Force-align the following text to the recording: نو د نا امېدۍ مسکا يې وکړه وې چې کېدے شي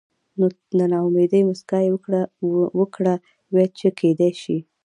نو 0.39 0.45
د 0.77 0.79
نا 0.91 0.97
امېدۍ 1.07 1.41
مسکا 1.49 1.79
يې 1.85 1.89
وکړه 2.79 3.13
وې 3.53 3.65
چې 3.77 3.87
کېدے 3.99 4.29
شي 4.41 4.57